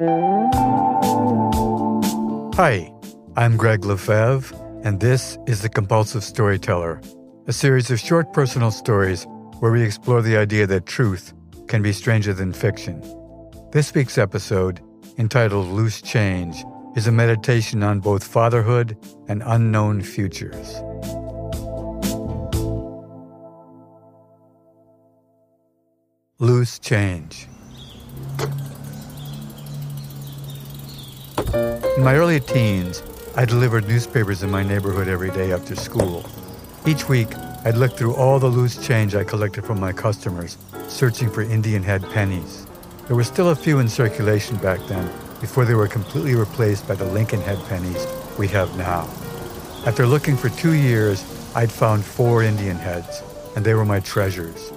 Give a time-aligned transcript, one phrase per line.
[0.00, 0.06] Hi,
[3.36, 7.02] I'm Gregg Lefevre, and this is The Compulsive Storyteller,
[7.48, 9.26] a series of short personal stories
[9.58, 11.34] where we explore the idea that truth
[11.66, 13.02] can be stranger than fiction.
[13.72, 14.80] This week's episode,
[15.18, 18.96] entitled Loose Change, is a meditation on both fatherhood
[19.26, 20.80] and unknown futures.
[26.38, 27.48] Loose Change.
[31.98, 33.02] In my early teens,
[33.34, 36.24] I delivered newspapers in my neighborhood every day after school.
[36.86, 37.26] Each week,
[37.64, 41.82] I'd look through all the loose change I collected from my customers, searching for Indian
[41.82, 42.68] head pennies.
[43.08, 46.94] There were still a few in circulation back then, before they were completely replaced by
[46.94, 48.06] the Lincoln head pennies
[48.38, 49.10] we have now.
[49.84, 51.24] After looking for two years,
[51.56, 53.24] I'd found four Indian heads,
[53.56, 54.70] and they were my treasures.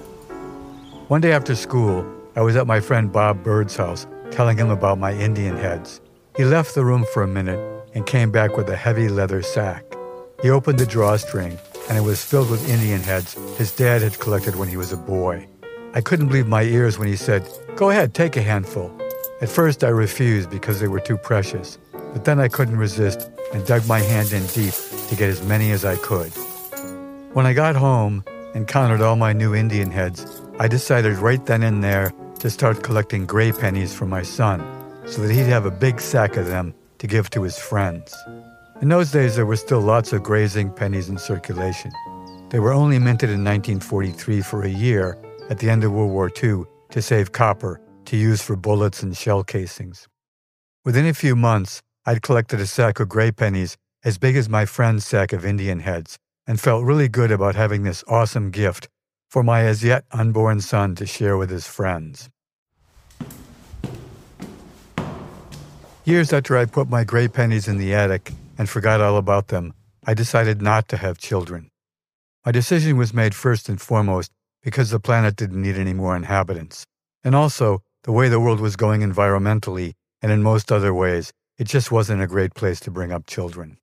[1.08, 2.04] One day after school,
[2.36, 6.02] I was at my friend Bob Bird's house telling him about my Indian heads.
[6.38, 7.60] He left the room for a minute
[7.94, 9.84] and came back with a heavy leather sack.
[10.42, 14.56] He opened the drawstring, and it was filled with Indian heads his dad had collected
[14.56, 15.46] when he was a boy.
[15.94, 18.90] I couldn't believe my ears when he said, Go ahead, take a handful.
[19.42, 23.66] At first, I refused because they were too precious, but then I couldn't resist and
[23.66, 24.74] dug my hand in deep
[25.10, 26.32] to get as many as I could.
[27.34, 28.24] When I got home
[28.56, 30.26] and counted all my new Indian heads,
[30.60, 34.81] I decided right then and there to start collecting gray pennies for my son
[35.12, 38.16] so that he'd have a big sack of them to give to his friends.
[38.82, 41.92] In those days, there were still lots of gray zinc pennies in circulation.
[42.50, 45.18] They were only minted in 1943 for a year
[45.50, 49.16] at the end of World War II to save copper to use for bullets and
[49.16, 50.08] shell casings.
[50.86, 54.66] Within a few months, I'd collected a sack of gray pennies as big as my
[54.66, 56.18] friend's sack of Indian heads
[56.48, 58.88] and felt really good about having this awesome gift
[59.30, 62.30] for my as yet unborn son to share with his friends.
[66.04, 69.72] Years after I put my gray pennies in the attic and forgot all about them,
[70.04, 71.70] I decided not to have children.
[72.44, 74.32] My decision was made first and foremost
[74.64, 76.88] because the planet didn't need any more inhabitants.
[77.24, 79.94] And also, the way the world was going environmentally
[80.24, 83.78] and in most other ways, it just wasn't a great place to bring up children.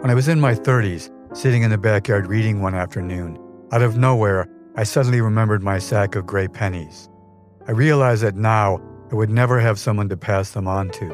[0.00, 3.38] When I was in my 30s, sitting in the backyard reading one afternoon,
[3.72, 7.10] out of nowhere, I suddenly remembered my sack of gray pennies.
[7.68, 8.80] I realized that now
[9.12, 11.12] I would never have someone to pass them on to.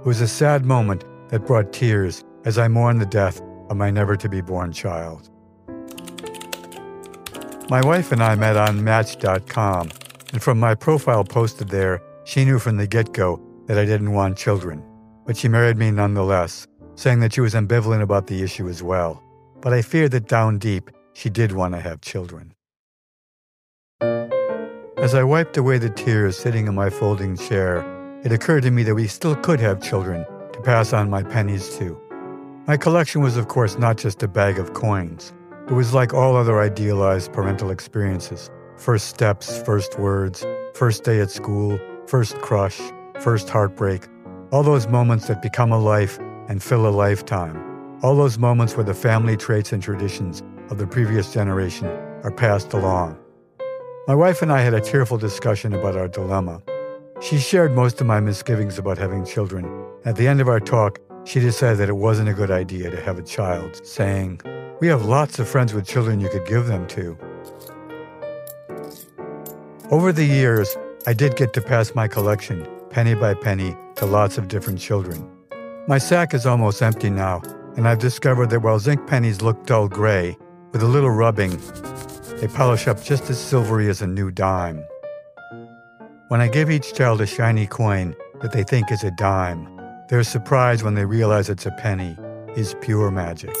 [0.00, 3.40] It was a sad moment that brought tears as I mourned the death
[3.70, 5.30] of my never to be born child.
[7.70, 9.90] My wife and I met on Match.com,
[10.32, 14.12] and from my profile posted there, she knew from the get go that I didn't
[14.12, 14.82] want children.
[15.24, 19.22] But she married me nonetheless, saying that she was ambivalent about the issue as well.
[19.60, 22.55] But I feared that down deep, she did want to have children.
[24.98, 27.84] As I wiped away the tears sitting in my folding chair,
[28.24, 30.24] it occurred to me that we still could have children
[30.54, 32.00] to pass on my pennies to.
[32.66, 35.34] My collection was, of course, not just a bag of coins.
[35.68, 41.30] It was like all other idealized parental experiences first steps, first words, first day at
[41.30, 42.80] school, first crush,
[43.20, 44.08] first heartbreak,
[44.50, 46.18] all those moments that become a life
[46.48, 47.62] and fill a lifetime.
[48.02, 51.86] All those moments where the family traits and traditions of the previous generation
[52.22, 53.18] are passed along.
[54.06, 56.62] My wife and I had a tearful discussion about our dilemma.
[57.20, 59.68] She shared most of my misgivings about having children.
[60.04, 63.00] At the end of our talk, she decided that it wasn't a good idea to
[63.00, 64.42] have a child, saying,
[64.80, 67.18] We have lots of friends with children you could give them to.
[69.90, 70.76] Over the years,
[71.08, 75.28] I did get to pass my collection, penny by penny, to lots of different children.
[75.88, 77.42] My sack is almost empty now,
[77.76, 80.38] and I've discovered that while zinc pennies look dull gray,
[80.70, 81.60] with a little rubbing,
[82.40, 84.84] they polish up just as silvery as a new dime.
[86.28, 89.68] When I give each child a shiny coin that they think is a dime,
[90.08, 92.16] their surprise when they realize it's a penny
[92.56, 93.54] is pure magic.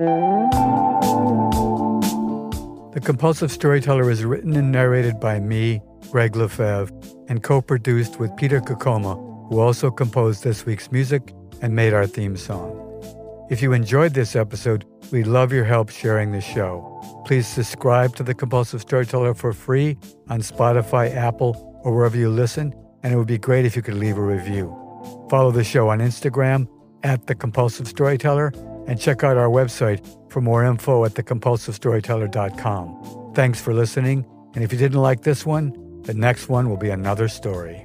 [0.00, 0.39] Mm-hmm.
[2.92, 6.92] The Compulsive Storyteller is written and narrated by me, Gregg Lefevre,
[7.28, 9.14] and co produced with Peter Kokoma,
[9.48, 11.32] who also composed this week's music
[11.62, 12.76] and made our theme song.
[13.48, 17.22] If you enjoyed this episode, we'd love your help sharing the show.
[17.26, 19.96] Please subscribe to The Compulsive Storyteller for free
[20.28, 23.94] on Spotify, Apple, or wherever you listen, and it would be great if you could
[23.94, 24.66] leave a review.
[25.30, 26.68] Follow the show on Instagram
[27.04, 28.52] at The Compulsive Storyteller
[28.88, 33.32] and check out our website for more info at thecompulsivestoryteller.com.
[33.34, 34.24] Thanks for listening,
[34.54, 37.84] and if you didn't like this one, the next one will be another story.